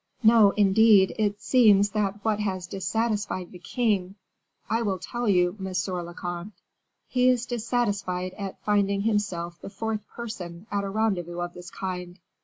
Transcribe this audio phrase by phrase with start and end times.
[0.23, 4.15] No, indeed, it seems that what has dissatisfied the king"
[4.67, 6.53] "I will tell you, monsieur le comte,
[7.07, 12.17] he is dissatisfied at finding himself the fourth person at a rendezvous of this kind.